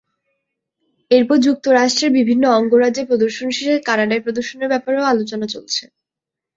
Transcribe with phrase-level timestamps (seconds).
[1.11, 5.83] এরপর যুক্তরাষ্ট্রের বিভিন্ন অঙ্গরাজ্যে প্রদর্শন শেষে কানাডায় প্রদর্শনের ব্যাপারেও আলোচনা চলছে।